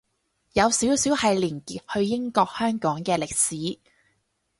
[0.53, 3.77] 有少少係連結去英國香港嘅歷史